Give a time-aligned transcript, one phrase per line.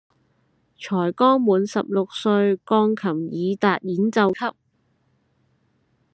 [0.79, 4.55] 才剛滿十六歲鋼琴己逹演奏級